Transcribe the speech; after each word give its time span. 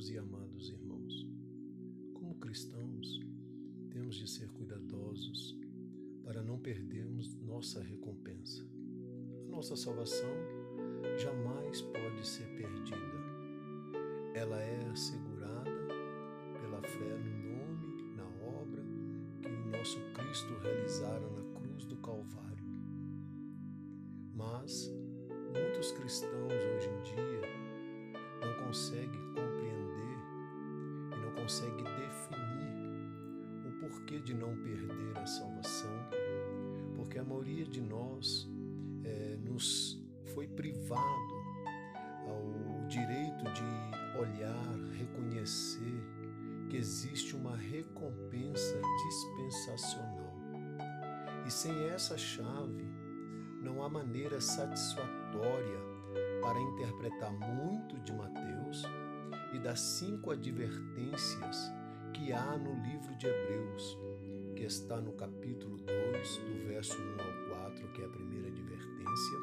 queridos 0.00 0.10
e 0.10 0.18
amados 0.18 0.70
irmãos, 0.70 1.26
como 2.14 2.34
cristãos, 2.36 3.20
temos 3.90 4.16
de 4.16 4.28
ser 4.28 4.48
cuidadosos 4.52 5.58
para 6.24 6.42
não 6.42 6.58
perdermos 6.58 7.34
nossa 7.42 7.82
recompensa. 7.82 8.64
A 9.46 9.50
nossa 9.50 9.76
salvação 9.76 10.30
jamais 11.18 11.82
pode 11.82 12.26
ser 12.26 12.46
perdida. 12.56 13.20
Ela 14.34 14.60
é 14.62 14.88
assegurada 14.90 15.70
pela 16.60 16.80
fé 16.82 17.18
no 17.18 17.50
nome, 17.50 18.14
na 18.16 18.26
obra 18.46 18.82
que 19.42 19.76
nosso 19.76 20.00
Cristo 20.14 20.54
realizara 20.62 21.28
na 21.30 21.60
cruz 21.60 21.84
do 21.84 21.96
Calvário. 21.98 22.64
Mas 24.34 24.90
muitos 25.52 25.92
cristãos 25.92 26.52
hoje 26.52 26.88
em 26.88 27.02
dia 27.02 27.40
não 28.40 28.66
conseguem 28.66 29.20
compreender 29.34 29.59
e 31.50 31.62
não 31.72 31.74
conseguem 31.80 31.84
definir 31.84 32.70
o 33.66 33.72
porquê 33.80 34.20
de 34.20 34.34
não 34.34 34.56
perder 34.56 35.18
a 35.18 35.26
salvação, 35.26 36.08
porque 36.94 37.18
a 37.18 37.24
maioria 37.24 37.64
de 37.64 37.80
nós 37.80 38.48
é, 39.02 39.36
nos 39.36 40.00
foi 40.32 40.46
privado 40.46 41.34
ao 42.28 42.86
direito 42.86 43.44
de 43.52 44.18
olhar, 44.18 44.78
reconhecer 44.92 46.04
que 46.68 46.76
existe 46.76 47.34
uma 47.34 47.56
recompensa 47.56 48.80
dispensacional. 49.08 50.36
E 51.44 51.50
sem 51.50 51.72
essa 51.88 52.16
chave, 52.16 52.86
não 53.60 53.82
há 53.82 53.88
maneira 53.88 54.40
satisfatória 54.40 55.80
para 56.40 56.60
interpretar 56.60 57.32
muito 57.32 57.98
de 58.00 58.12
Mateus 58.12 58.84
e 59.52 59.58
das 59.58 59.80
cinco 59.80 60.30
advertências 60.30 61.72
que 62.12 62.32
há 62.32 62.56
no 62.56 62.74
livro 62.82 63.14
de 63.16 63.26
Hebreus, 63.26 63.98
que 64.54 64.64
está 64.64 65.00
no 65.00 65.12
capítulo 65.12 65.76
2, 65.78 66.36
do 66.38 66.68
verso 66.68 66.96
1 66.96 67.12
ao 67.20 67.70
4, 67.70 67.88
que 67.92 68.02
é 68.02 68.04
a 68.04 68.08
primeira 68.08 68.48
advertência. 68.48 69.38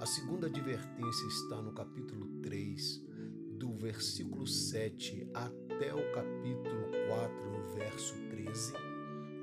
A 0.00 0.06
segunda 0.06 0.46
advertência 0.46 1.26
está 1.26 1.62
no 1.62 1.72
capítulo 1.72 2.26
3, 2.42 3.02
do 3.58 3.72
versículo 3.74 4.46
7 4.46 5.28
até 5.32 5.94
o 5.94 6.12
capítulo 6.12 6.90
4, 7.08 7.74
verso 7.74 8.14
13. 8.30 8.74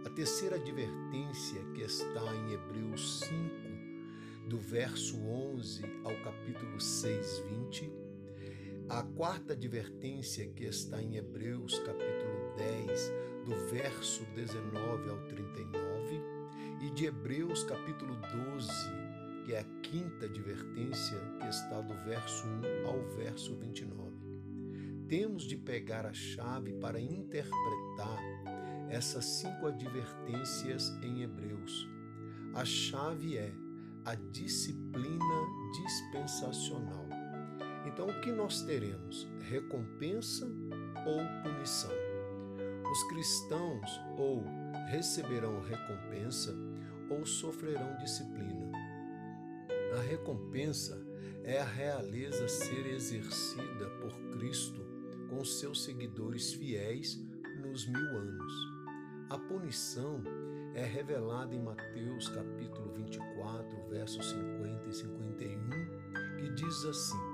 A 0.05 0.09
terceira 0.09 0.55
advertência, 0.55 1.61
que 1.73 1.81
está 1.81 2.35
em 2.35 2.53
Hebreus 2.53 3.19
5, 3.21 4.49
do 4.49 4.57
verso 4.57 5.17
11 5.17 5.83
ao 6.03 6.15
capítulo 6.23 6.79
6, 6.79 7.39
20. 7.39 8.10
A 8.91 9.03
quarta 9.03 9.53
advertência 9.53 10.45
que 10.49 10.65
está 10.65 11.01
em 11.01 11.15
Hebreus, 11.15 11.79
capítulo 11.79 12.53
10, 12.57 13.13
do 13.45 13.55
verso 13.71 14.25
19 14.35 15.09
ao 15.09 15.17
39, 15.27 16.21
e 16.81 16.89
de 16.89 17.05
Hebreus, 17.05 17.63
capítulo 17.63 18.13
12, 18.17 18.69
que 19.45 19.53
é 19.53 19.61
a 19.61 19.63
quinta 19.81 20.25
advertência 20.25 21.17
que 21.39 21.47
está 21.47 21.79
do 21.79 21.93
verso 22.03 22.45
1 22.45 22.85
ao 22.85 23.01
verso 23.15 23.55
29. 23.55 24.11
Temos 25.07 25.43
de 25.43 25.55
pegar 25.55 26.05
a 26.05 26.11
chave 26.11 26.73
para 26.73 26.99
interpretar 26.99 28.21
essas 28.89 29.23
cinco 29.23 29.67
advertências 29.67 30.89
em 31.01 31.21
Hebreus. 31.21 31.87
A 32.53 32.65
chave 32.65 33.37
é 33.37 33.53
a 34.03 34.15
disciplina 34.15 35.47
dispensacional. 35.81 37.10
Então, 37.85 38.07
o 38.07 38.21
que 38.21 38.31
nós 38.31 38.61
teremos? 38.61 39.27
Recompensa 39.49 40.45
ou 41.05 41.19
punição? 41.43 41.91
Os 42.91 43.03
cristãos 43.09 44.01
ou 44.17 44.43
receberão 44.89 45.61
recompensa 45.61 46.55
ou 47.09 47.25
sofrerão 47.25 47.97
disciplina. 47.97 48.71
A 49.97 50.01
recompensa 50.01 51.01
é 51.43 51.59
a 51.59 51.65
realeza 51.65 52.47
ser 52.47 52.85
exercida 52.85 53.89
por 54.01 54.13
Cristo 54.31 54.85
com 55.29 55.43
seus 55.43 55.83
seguidores 55.83 56.53
fiéis 56.53 57.19
nos 57.61 57.87
mil 57.87 58.17
anos. 58.17 58.53
A 59.29 59.37
punição 59.37 60.21
é 60.73 60.83
revelada 60.85 61.55
em 61.55 61.61
Mateus 61.61 62.27
capítulo 62.29 62.91
24, 62.93 63.89
versos 63.89 64.29
50 64.29 64.89
e 64.89 64.93
51, 64.93 65.69
que 66.37 66.49
diz 66.53 66.85
assim: 66.85 67.30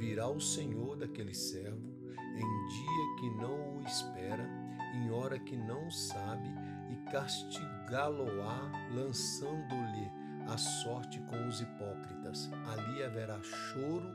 Virá 0.00 0.30
o 0.30 0.40
Senhor 0.40 0.96
daquele 0.96 1.34
servo 1.34 1.92
em 2.34 2.68
dia 2.68 3.16
que 3.18 3.30
não 3.36 3.76
o 3.76 3.82
espera, 3.82 4.48
em 4.94 5.10
hora 5.10 5.38
que 5.38 5.54
não 5.54 5.90
sabe, 5.90 6.48
e 6.88 6.96
castigá-lo-á, 7.10 8.72
lançando-lhe 8.94 10.10
a 10.48 10.56
sorte 10.56 11.20
com 11.20 11.46
os 11.46 11.60
hipócritas. 11.60 12.50
Ali 12.72 13.02
haverá 13.02 13.42
choro 13.42 14.10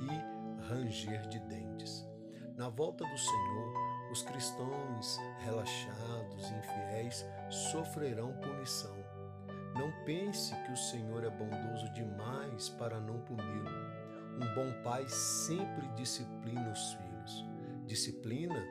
e 0.00 0.68
ranger 0.68 1.26
de 1.26 1.40
dentes. 1.40 2.08
Na 2.56 2.68
volta 2.68 3.04
do 3.04 3.18
Senhor, 3.18 3.74
os 4.12 4.22
cristãos 4.22 5.18
relaxados 5.40 6.48
infiéis 6.52 7.26
sofrerão 7.72 8.32
punição. 8.34 8.94
Não 9.74 9.90
pense 10.04 10.54
que 10.62 10.70
o 10.70 10.76
Senhor 10.76 11.24
é 11.24 11.30
bondoso 11.30 11.92
demais 11.92 12.68
para 12.68 13.00
não 13.00 13.18
puni-lo. 13.22 14.03
Um 14.36 14.54
bom 14.54 14.82
pai 14.82 15.04
sempre 15.08 15.86
disciplina 15.96 16.70
os 16.70 16.92
filhos. 16.94 17.46
Disciplina 17.86 18.62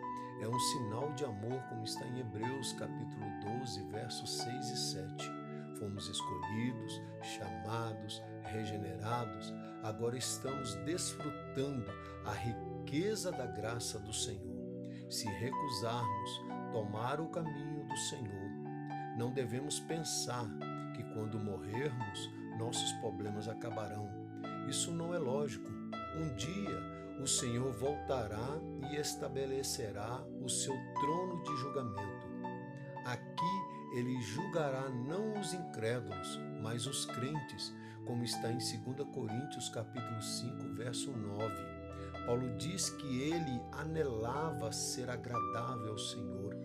é 0.42 0.48
um 0.48 0.60
sinal 0.60 1.14
de 1.14 1.24
amor, 1.26 1.62
como 1.70 1.84
está 1.84 2.06
em 2.06 2.20
Hebreus 2.20 2.74
capítulo 2.74 3.26
12, 3.60 3.84
versos 3.90 4.38
6 4.38 4.70
e 4.70 4.78
7. 4.78 5.32
Fomos 5.80 6.08
escolhidos, 6.08 7.02
chamados, 7.22 8.22
regenerados, 8.44 9.54
agora 9.84 10.18
estamos 10.18 10.76
desfrutando 10.86 11.86
a 12.26 12.32
riqueza 12.32 13.32
da 13.32 13.46
graça 13.46 14.00
do 14.00 14.14
Senhor 14.14 14.54
se 15.14 15.28
recusarmos 15.28 16.44
tomar 16.72 17.22
o 17.22 17.28
caminho 17.28 17.86
do 17.86 17.98
Senhor, 17.98 18.50
não 19.16 19.32
devemos 19.32 19.80
pensar 19.80 20.48
que 20.96 21.04
quando 21.14 21.40
morrermos, 21.40 22.32
nossos 22.58 22.92
problemas 22.94 23.48
acabarão. 23.48 24.23
Isso 24.68 24.92
não 24.92 25.14
é 25.14 25.20
lógico. 25.20 25.70
Um 26.16 26.34
dia 26.36 26.94
o 27.20 27.28
Senhor 27.28 27.72
voltará 27.72 28.60
e 28.92 28.96
estabelecerá 28.96 30.24
o 30.42 30.50
seu 30.50 30.74
trono 31.00 31.44
de 31.44 31.56
julgamento. 31.58 32.28
Aqui 33.06 33.98
ele 33.98 34.20
julgará 34.22 34.90
não 34.90 35.40
os 35.40 35.54
incrédulos, 35.54 36.40
mas 36.62 36.88
os 36.88 37.06
crentes, 37.06 37.74
como 38.06 38.24
está 38.24 38.52
em 38.52 38.58
2 38.58 39.08
Coríntios 39.14 39.70
capítulo 39.70 40.22
5, 40.22 40.74
verso 40.74 41.12
9. 41.12 41.54
Paulo 42.26 42.56
diz 42.58 42.90
que 42.90 43.22
ele 43.22 43.62
anelava 43.72 44.72
ser 44.72 45.10
agradável 45.10 45.92
ao 45.92 45.98
Senhor. 45.98 46.56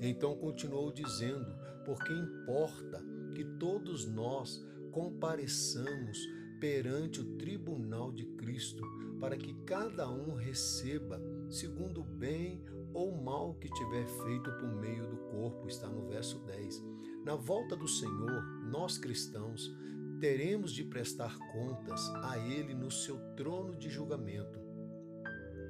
Então 0.00 0.36
continuou 0.36 0.92
dizendo: 0.92 1.56
porque 1.84 2.12
importa 2.12 3.02
que 3.34 3.44
todos 3.58 4.06
nós 4.06 4.62
compareçamos 4.92 6.18
perante 6.64 7.20
o 7.20 7.36
tribunal 7.36 8.10
de 8.10 8.24
Cristo, 8.24 8.82
para 9.20 9.36
que 9.36 9.52
cada 9.66 10.08
um 10.08 10.34
receba 10.34 11.20
segundo 11.50 12.00
o 12.00 12.04
bem 12.04 12.64
ou 12.94 13.14
mal 13.14 13.52
que 13.56 13.68
tiver 13.68 14.06
feito 14.06 14.50
por 14.52 14.74
meio 14.74 15.06
do 15.06 15.18
corpo, 15.30 15.68
está 15.68 15.86
no 15.86 16.08
verso 16.08 16.38
10. 16.38 16.82
Na 17.22 17.34
volta 17.34 17.76
do 17.76 17.86
Senhor, 17.86 18.42
nós 18.70 18.96
cristãos 18.96 19.76
teremos 20.18 20.72
de 20.72 20.84
prestar 20.84 21.36
contas 21.52 22.00
a 22.22 22.38
Ele 22.38 22.72
no 22.72 22.90
seu 22.90 23.18
trono 23.36 23.76
de 23.76 23.90
julgamento. 23.90 24.58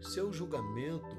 Seu 0.00 0.32
julgamento 0.32 1.16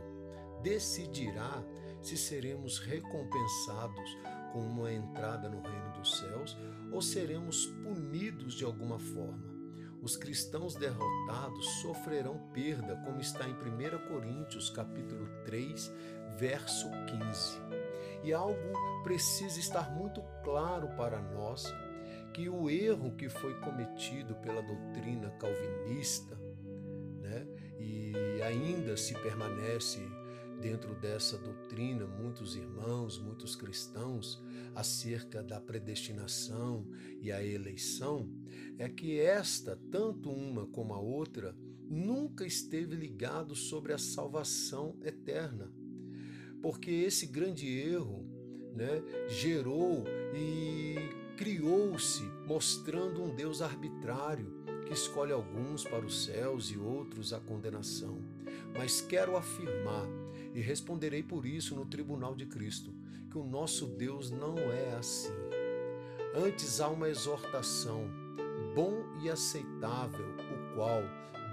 decidirá 0.63 1.61
se 2.01 2.15
seremos 2.15 2.79
recompensados 2.79 4.17
com 4.53 4.61
uma 4.61 4.89
entrada 4.89 5.49
no 5.49 5.61
reino 5.61 5.91
dos 5.97 6.17
céus 6.17 6.55
ou 6.93 7.01
seremos 7.01 7.65
punidos 7.83 8.53
de 8.53 8.63
alguma 8.63 8.97
forma. 8.97 9.54
Os 10.05 10.15
cristãos 10.15 10.75
derrotados 10.75 11.65
sofrerão 11.81 12.37
perda, 12.53 12.95
como 13.03 13.19
está 13.19 13.49
em 13.49 13.53
1 13.53 14.07
Coríntios, 14.07 14.69
capítulo 14.69 15.27
3, 15.45 15.91
verso 16.37 16.87
15. 17.07 17.57
E 18.23 18.31
algo 18.31 19.01
precisa 19.01 19.59
estar 19.59 19.89
muito 19.95 20.21
claro 20.43 20.89
para 20.89 21.19
nós, 21.19 21.73
que 22.35 22.47
o 22.47 22.69
erro 22.69 23.15
que 23.15 23.27
foi 23.27 23.59
cometido 23.61 24.35
pela 24.35 24.61
doutrina 24.61 25.31
calvinista, 25.39 26.37
né, 27.23 27.47
e 27.79 28.43
ainda 28.43 28.95
se 28.95 29.15
permanece 29.15 30.07
dentro 30.61 30.93
dessa 30.93 31.35
doutrina 31.35 32.05
muitos 32.05 32.55
irmãos, 32.55 33.17
muitos 33.17 33.55
cristãos 33.55 34.39
acerca 34.75 35.41
da 35.41 35.59
predestinação 35.59 36.85
e 37.21 37.31
a 37.31 37.43
eleição, 37.43 38.29
é 38.77 38.89
que 38.89 39.19
esta, 39.19 39.79
tanto 39.89 40.29
uma 40.29 40.67
como 40.67 40.93
a 40.93 40.99
outra, 40.99 41.55
nunca 41.89 42.45
esteve 42.45 42.95
ligado 42.95 43.55
sobre 43.55 43.93
a 43.93 43.97
salvação 43.97 44.95
eterna. 45.01 45.71
Porque 46.61 46.91
esse 46.91 47.27
grande 47.27 47.67
erro 47.67 48.27
né, 48.75 49.01
gerou 49.27 50.03
e 50.35 50.95
criou-se 51.37 52.23
mostrando 52.45 53.23
um 53.23 53.33
Deus 53.33 53.61
arbitrário 53.61 54.63
que 54.85 54.93
escolhe 54.93 55.31
alguns 55.31 55.83
para 55.83 56.05
os 56.05 56.25
céus 56.25 56.69
e 56.71 56.77
outros 56.77 57.33
à 57.33 57.39
condenação. 57.39 58.21
Mas 58.77 59.01
quero 59.01 59.35
afirmar, 59.35 60.07
e 60.53 60.61
responderei 60.61 61.23
por 61.23 61.45
isso 61.45 61.75
no 61.75 61.85
tribunal 61.85 62.35
de 62.35 62.45
Cristo, 62.45 62.93
que 63.35 63.39
o 63.39 63.43
nosso 63.43 63.85
Deus 63.85 64.31
não 64.31 64.57
é 64.57 64.95
assim. 64.95 65.33
Antes 66.33 66.79
há 66.79 66.87
uma 66.87 67.09
exortação, 67.09 68.09
bom 68.73 69.03
e 69.21 69.29
aceitável, 69.29 70.25
o 70.25 70.73
qual 70.73 71.01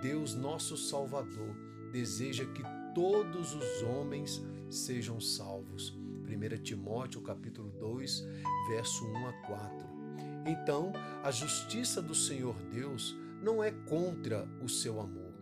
Deus 0.01 0.37
nosso 0.37 0.77
Salvador 0.77 1.57
deseja 1.91 2.45
que 2.45 2.63
todos 2.95 3.53
os 3.53 3.83
homens 3.83 4.41
sejam 4.71 5.21
salvos. 5.21 5.91
1 5.91 6.63
Timóteo 6.63 7.21
capítulo 7.21 7.73
2, 7.73 8.29
verso 8.69 9.05
1 9.05 9.27
a 9.27 9.33
4. 9.49 9.87
Então, 10.47 10.93
a 11.25 11.33
justiça 11.33 12.01
do 12.01 12.15
Senhor 12.15 12.55
Deus 12.71 13.17
não 13.43 13.61
é 13.61 13.73
contra 13.73 14.49
o 14.63 14.69
seu 14.69 15.01
amor, 15.01 15.35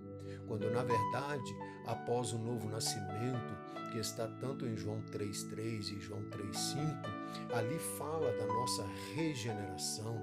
quando 0.47 0.71
na 0.71 0.83
verdade, 0.83 1.55
após 1.85 2.33
o 2.33 2.39
novo 2.39 2.67
nascimento, 2.67 3.60
que 3.91 3.99
está 3.99 4.27
tanto 4.27 4.67
em 4.67 4.77
João 4.77 5.03
3:3 5.11 5.91
e 5.91 6.01
João 6.01 6.23
3:5, 6.31 7.09
ali 7.53 7.79
fala 7.99 8.33
da 8.33 8.47
nossa 8.47 8.87
regeneração. 9.15 10.17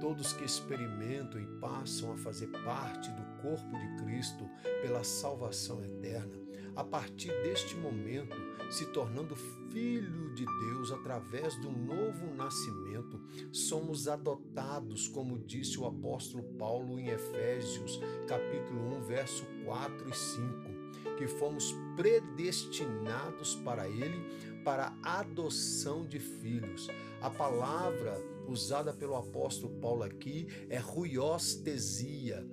Todos 0.00 0.32
que 0.32 0.44
experimentam 0.44 1.40
e 1.40 1.46
passam 1.58 2.12
a 2.12 2.16
fazer 2.18 2.48
parte 2.48 3.10
do 3.10 3.42
corpo 3.42 3.78
de 3.78 4.04
Cristo 4.04 4.48
pela 4.82 5.02
salvação 5.02 5.82
eterna, 5.82 6.36
a 6.76 6.84
partir 6.84 7.30
deste 7.42 7.76
momento, 7.76 8.36
se 8.70 8.86
tornando 8.86 9.36
filho 9.70 10.34
de 10.34 10.44
Deus 10.44 10.90
através 10.90 11.56
do 11.60 11.70
novo 11.70 12.34
nascimento, 12.34 13.20
somos 13.52 14.08
adotados, 14.08 15.08
como 15.08 15.38
disse 15.38 15.78
o 15.78 15.86
apóstolo 15.86 16.42
Paulo 16.58 16.98
em 16.98 17.08
Efésios, 17.08 18.00
capítulo 18.26 18.96
1, 18.98 19.02
verso 19.02 19.44
4 19.64 20.08
e 20.08 20.14
5 20.14 20.73
que 21.16 21.26
fomos 21.26 21.74
predestinados 21.96 23.54
para 23.56 23.88
Ele 23.88 24.54
para 24.64 24.96
a 25.02 25.20
adoção 25.20 26.06
de 26.06 26.18
filhos. 26.18 26.88
A 27.20 27.28
palavra 27.30 28.18
usada 28.48 28.92
pelo 28.92 29.16
apóstolo 29.16 29.72
Paulo 29.80 30.02
aqui 30.02 30.46
é 30.68 30.78
ruiostesia, 30.78 32.46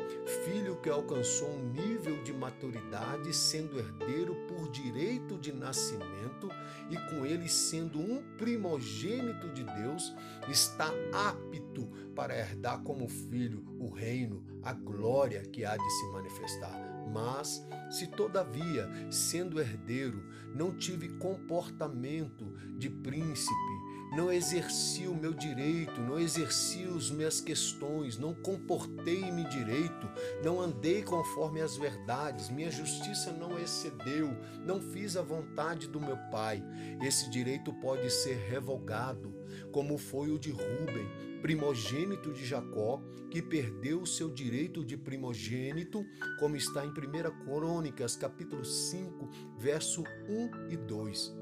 filho 0.46 0.78
que 0.78 0.90
alcançou 0.90 1.50
um 1.50 1.72
nível 1.72 2.22
de 2.24 2.34
maturidade, 2.34 3.34
sendo 3.34 3.78
herdeiro 3.80 4.36
por 4.48 4.70
direito 4.70 5.38
de 5.38 5.52
nascimento 5.52 6.50
e 6.90 6.96
com 7.10 7.26
ele 7.26 7.50
sendo 7.50 8.00
um 8.00 8.22
primogênito 8.38 9.50
de 9.50 9.64
Deus, 9.64 10.14
está 10.50 10.92
apto 11.14 11.88
para 12.16 12.38
herdar 12.38 12.82
como 12.84 13.08
filho 13.08 13.64
o 13.80 13.90
reino, 13.90 14.44
a 14.64 14.74
glória 14.74 15.42
que 15.42 15.66
há 15.66 15.76
de 15.76 15.90
se 15.90 16.06
manifestar. 16.08 16.91
Mas, 17.12 17.68
se 17.90 18.08
todavia, 18.08 18.90
sendo 19.12 19.60
herdeiro, 19.60 20.24
não 20.56 20.76
tive 20.76 21.10
comportamento 21.18 22.54
de 22.78 22.90
príncipe, 22.90 23.91
não 24.12 24.32
exerci 24.32 25.08
o 25.08 25.16
meu 25.16 25.34
direito, 25.34 26.02
não 26.02 26.20
exerci 26.20 26.84
as 26.84 27.10
minhas 27.10 27.40
questões, 27.40 28.18
não 28.18 28.34
comportei-me 28.34 29.46
direito, 29.46 30.10
não 30.44 30.60
andei 30.60 31.02
conforme 31.02 31.62
as 31.62 31.78
verdades, 31.78 32.50
minha 32.50 32.70
justiça 32.70 33.32
não 33.32 33.58
excedeu, 33.58 34.36
não 34.66 34.82
fiz 34.82 35.16
a 35.16 35.22
vontade 35.22 35.88
do 35.88 36.02
meu 36.02 36.18
pai. 36.30 36.62
Esse 37.02 37.30
direito 37.30 37.74
pode 37.74 38.10
ser 38.10 38.36
revogado, 38.50 39.34
como 39.72 39.98
foi 39.98 40.30
o 40.30 40.38
de 40.38 40.52
Ruben, 40.52 41.08
primogênito 41.42 42.34
de 42.34 42.46
Jacó, 42.46 43.02
que 43.30 43.42
perdeu 43.42 44.02
o 44.02 44.08
seu 44.08 44.30
direito 44.30 44.84
de 44.84 44.98
primogênito, 44.98 46.06
como 46.38 46.58
está 46.58 46.86
em 46.86 46.90
1 46.90 47.46
Crônicas, 47.46 48.18
capítulo 48.18 48.66
5, 48.66 49.30
verso 49.58 50.04
1 50.28 50.70
e 50.70 50.76
2. 50.76 51.41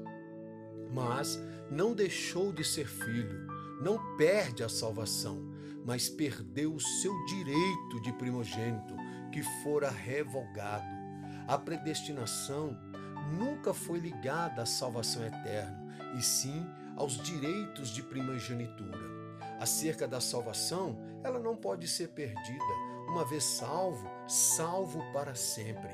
Mas 0.92 1.38
não 1.70 1.94
deixou 1.94 2.52
de 2.52 2.64
ser 2.64 2.86
filho, 2.86 3.46
não 3.80 4.16
perde 4.16 4.62
a 4.62 4.68
salvação, 4.68 5.40
mas 5.84 6.08
perdeu 6.08 6.74
o 6.74 6.80
seu 6.80 7.24
direito 7.26 8.00
de 8.02 8.12
primogênito, 8.12 8.94
que 9.32 9.42
fora 9.62 9.88
revogado. 9.88 11.00
A 11.46 11.56
predestinação 11.56 12.76
nunca 13.38 13.72
foi 13.72 13.98
ligada 13.98 14.62
à 14.62 14.66
salvação 14.66 15.24
eterna, 15.24 15.80
e 16.18 16.22
sim 16.22 16.66
aos 16.96 17.16
direitos 17.22 17.90
de 17.90 18.02
primogenitura. 18.02 19.20
Acerca 19.60 20.08
da 20.08 20.20
salvação, 20.20 20.98
ela 21.22 21.38
não 21.38 21.54
pode 21.54 21.86
ser 21.86 22.08
perdida. 22.08 22.64
Uma 23.08 23.24
vez 23.24 23.44
salvo, 23.44 24.08
salvo 24.26 25.02
para 25.12 25.34
sempre. 25.34 25.90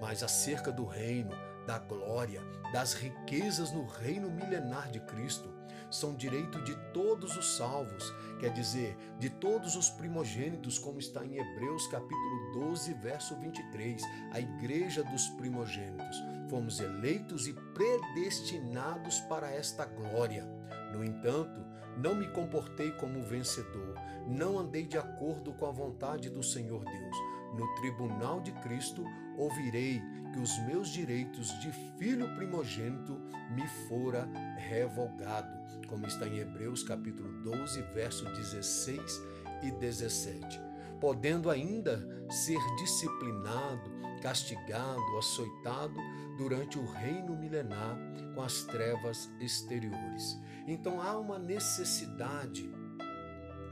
Mas 0.00 0.22
acerca 0.22 0.70
do 0.70 0.84
reino, 0.84 1.30
da 1.66 1.78
glória, 1.78 2.42
das 2.72 2.94
riquezas 2.94 3.72
no 3.72 3.84
reino 3.86 4.30
milenar 4.30 4.90
de 4.90 5.00
Cristo, 5.00 5.52
são 5.90 6.14
direito 6.14 6.62
de 6.62 6.74
todos 6.92 7.36
os 7.36 7.56
salvos, 7.56 8.12
quer 8.40 8.52
dizer, 8.52 8.96
de 9.18 9.30
todos 9.30 9.76
os 9.76 9.88
primogênitos, 9.88 10.78
como 10.78 10.98
está 10.98 11.24
em 11.24 11.38
Hebreus 11.38 11.86
capítulo 11.86 12.52
12, 12.54 12.94
verso 12.94 13.36
23, 13.36 14.02
a 14.32 14.40
igreja 14.40 15.04
dos 15.04 15.28
primogênitos. 15.30 16.22
Fomos 16.50 16.80
eleitos 16.80 17.46
e 17.46 17.52
predestinados 17.52 19.20
para 19.20 19.50
esta 19.50 19.84
glória. 19.84 20.44
No 20.92 21.04
entanto, 21.04 21.64
não 21.96 22.14
me 22.14 22.28
comportei 22.28 22.90
como 22.92 23.22
vencedor, 23.22 23.94
não 24.26 24.58
andei 24.58 24.86
de 24.86 24.98
acordo 24.98 25.52
com 25.54 25.66
a 25.66 25.70
vontade 25.70 26.28
do 26.28 26.42
Senhor 26.42 26.84
Deus. 26.84 27.16
No 27.54 27.74
tribunal 27.76 28.40
de 28.40 28.52
Cristo 28.52 29.04
ouvirei 29.36 30.02
que 30.32 30.40
os 30.40 30.58
meus 30.60 30.88
direitos 30.88 31.48
de 31.60 31.70
filho 31.98 32.28
primogênito 32.36 33.18
me 33.50 33.66
fora 33.88 34.28
revogado, 34.56 35.56
como 35.88 36.06
está 36.06 36.26
em 36.26 36.38
Hebreus 36.38 36.82
capítulo 36.82 37.32
12, 37.42 37.80
verso 37.94 38.24
16 38.24 39.22
e 39.62 39.70
17. 39.70 40.60
Podendo 41.00 41.50
ainda 41.50 42.06
ser 42.30 42.58
disciplinado, 42.76 43.90
castigado, 44.22 45.18
açoitado 45.18 45.94
durante 46.36 46.78
o 46.78 46.84
reino 46.84 47.36
milenar 47.36 47.98
com 48.34 48.42
as 48.42 48.62
trevas 48.64 49.30
exteriores. 49.40 50.38
Então 50.66 51.00
há 51.00 51.16
uma 51.18 51.38
necessidade 51.38 52.70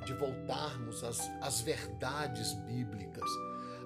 de 0.05 0.13
voltarmos 0.15 1.03
às, 1.03 1.21
às 1.41 1.61
verdades 1.61 2.53
bíblicas. 2.67 3.29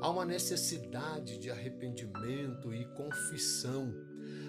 Há 0.00 0.09
uma 0.11 0.25
necessidade 0.25 1.38
de 1.38 1.50
arrependimento 1.50 2.73
e 2.73 2.85
confissão. 2.95 3.93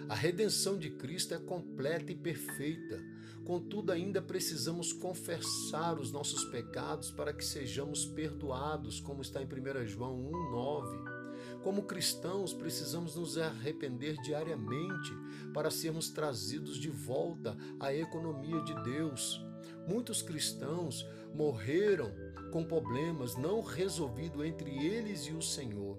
A 0.07 0.13
redenção 0.13 0.77
de 0.77 0.91
Cristo 0.91 1.33
é 1.33 1.39
completa 1.39 2.11
e 2.11 2.15
perfeita. 2.15 2.99
Contudo, 3.43 3.91
ainda 3.91 4.21
precisamos 4.21 4.93
confessar 4.93 5.99
os 5.99 6.11
nossos 6.11 6.43
pecados 6.45 7.09
para 7.09 7.33
que 7.33 7.43
sejamos 7.43 8.05
perdoados, 8.05 8.99
como 8.99 9.23
está 9.23 9.41
em 9.41 9.45
1 9.45 9.87
João 9.87 10.19
1,9. 10.31 11.19
Como 11.63 11.83
cristãos, 11.83 12.53
precisamos 12.53 13.15
nos 13.15 13.35
arrepender 13.35 14.17
diariamente 14.21 15.11
para 15.51 15.71
sermos 15.71 16.11
trazidos 16.11 16.77
de 16.77 16.91
volta 16.91 17.57
à 17.79 17.91
economia 17.91 18.61
de 18.61 18.75
Deus. 18.83 19.43
Muitos 19.87 20.21
cristãos 20.21 21.03
morreram 21.33 22.11
com 22.49 22.63
problemas 22.63 23.35
não 23.35 23.61
resolvidos 23.61 24.45
entre 24.45 24.85
eles 24.85 25.21
e 25.21 25.31
o 25.31 25.41
Senhor. 25.41 25.97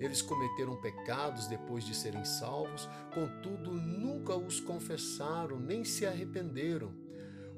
Eles 0.00 0.22
cometeram 0.22 0.80
pecados 0.80 1.46
depois 1.46 1.84
de 1.84 1.94
serem 1.94 2.24
salvos, 2.24 2.88
contudo 3.12 3.72
nunca 3.72 4.36
os 4.36 4.60
confessaram 4.60 5.58
nem 5.58 5.84
se 5.84 6.06
arrependeram. 6.06 6.92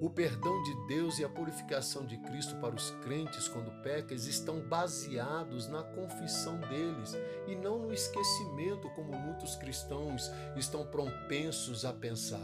O 0.00 0.08
perdão 0.08 0.62
de 0.62 0.86
Deus 0.86 1.18
e 1.18 1.24
a 1.24 1.28
purificação 1.28 2.06
de 2.06 2.16
Cristo 2.16 2.56
para 2.56 2.74
os 2.74 2.90
crentes 3.02 3.46
quando 3.46 3.82
pecas 3.82 4.26
estão 4.26 4.66
baseados 4.66 5.68
na 5.68 5.82
confissão 5.82 6.58
deles 6.58 7.14
e 7.46 7.54
não 7.54 7.80
no 7.80 7.92
esquecimento, 7.92 8.88
como 8.90 9.12
muitos 9.12 9.56
cristãos 9.56 10.30
estão 10.56 10.86
propensos 10.86 11.84
a 11.84 11.92
pensar. 11.92 12.40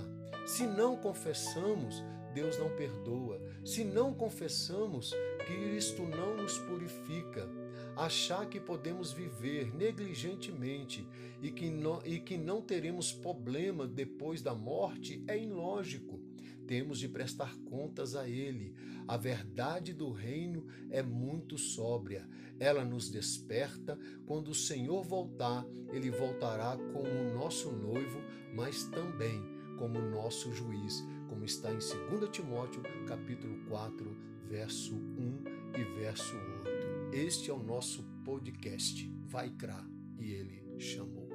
Se 0.47 0.67
não 0.67 0.97
confessamos, 0.99 2.05
Deus 2.35 2.59
não 2.59 2.69
perdoa. 2.77 3.41
Se 3.65 3.83
não 3.83 4.13
confessamos, 4.13 5.15
Cristo 5.47 6.03
não 6.03 6.37
nos 6.37 6.59
purifica. 6.59 7.49
Achar 7.97 8.47
que 8.47 8.61
podemos 8.61 9.13
viver 9.13 9.75
negligentemente 9.75 11.07
e 11.41 11.51
que 11.51 11.71
não, 11.71 12.03
e 12.05 12.21
que 12.21 12.37
não 12.37 12.61
teremos 12.61 13.13
problema 13.13 13.87
depois 13.87 14.43
da 14.43 14.55
morte 14.55 15.25
é 15.27 15.39
ilógico 15.39 16.21
temos 16.67 16.99
de 16.99 17.09
prestar 17.09 17.57
contas 17.71 18.17
a 18.17 18.29
Ele. 18.29 18.75
A 19.07 19.17
verdade 19.17 19.93
do 19.93 20.11
reino 20.11 20.67
é 20.91 21.03
muito 21.03 21.57
sóbria. 21.57 22.29
Ela 22.59 22.85
nos 22.85 23.09
desperta. 23.09 23.99
Quando 24.27 24.49
o 24.49 24.55
Senhor 24.55 25.05
voltar, 25.05 25.65
ele 25.93 26.11
voltará 26.11 26.77
como 26.93 27.35
nosso 27.35 27.71
noivo, 27.71 28.21
mas 28.55 28.85
também 28.85 29.41
como 29.79 30.01
nosso 30.01 30.53
juiz, 30.55 31.05
como 31.29 31.45
está 31.45 31.71
em 31.71 31.79
2 31.79 32.31
Timóteo, 32.31 32.83
capítulo 33.07 33.59
4, 33.69 34.17
verso 34.49 34.95
1 34.95 35.43
e 35.79 35.85
verso 36.01 36.35
8. 36.65 37.15
Este 37.17 37.51
é 37.51 37.55
o 37.55 37.63
nosso 37.63 38.03
podcast. 38.25 39.09
Vai 39.27 39.51
Crá, 39.51 39.85
e 40.19 40.33
ele 40.33 40.63
chamou. 40.79 41.26